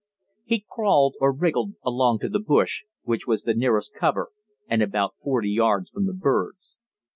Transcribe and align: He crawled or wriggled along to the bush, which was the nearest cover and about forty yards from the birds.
He 0.45 0.65
crawled 0.67 1.13
or 1.21 1.31
wriggled 1.31 1.75
along 1.85 2.17
to 2.21 2.27
the 2.29 2.39
bush, 2.39 2.85
which 3.03 3.27
was 3.27 3.43
the 3.43 3.53
nearest 3.53 3.93
cover 3.93 4.29
and 4.67 4.81
about 4.81 5.13
forty 5.23 5.51
yards 5.51 5.91
from 5.91 6.07
the 6.07 6.13
birds. 6.15 6.75